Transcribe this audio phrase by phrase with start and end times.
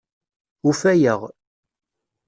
[0.69, 1.21] Ufayeɣ.